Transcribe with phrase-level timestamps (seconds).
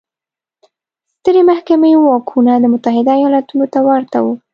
[0.03, 0.03] د
[1.13, 4.33] سترې محکمې واکونه د متحده ایالتونو ته ورته وو.